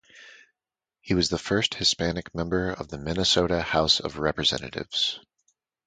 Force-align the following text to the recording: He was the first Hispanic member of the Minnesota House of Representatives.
He 1.01 1.13
was 1.13 1.29
the 1.29 1.37
first 1.37 1.75
Hispanic 1.75 2.33
member 2.33 2.71
of 2.71 2.87
the 2.87 2.97
Minnesota 2.97 3.61
House 3.61 3.99
of 3.99 4.17
Representatives. 4.17 5.19